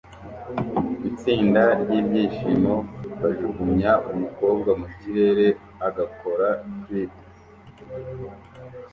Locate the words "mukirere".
4.79-5.47